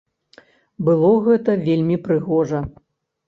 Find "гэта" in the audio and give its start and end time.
1.27-1.55